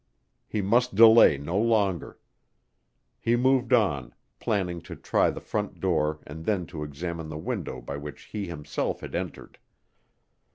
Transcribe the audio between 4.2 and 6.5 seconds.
planning to try the front door and